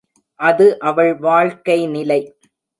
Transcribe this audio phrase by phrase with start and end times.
[0.39, 2.21] அது அவள் வாழ்க்கை நிலை.